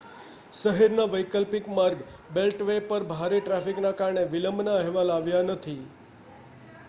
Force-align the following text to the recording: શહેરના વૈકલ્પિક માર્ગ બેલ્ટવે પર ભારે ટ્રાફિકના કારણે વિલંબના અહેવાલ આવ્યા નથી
શહેરના 0.53 1.03
વૈકલ્પિક 1.09 1.67
માર્ગ 1.71 1.99
બેલ્ટવે 2.31 2.77
પર 2.87 3.05
ભારે 3.11 3.41
ટ્રાફિકના 3.41 3.93
કારણે 3.93 4.23
વિલંબના 4.27 4.77
અહેવાલ 4.77 5.11
આવ્યા 5.11 5.43
નથી 5.47 5.77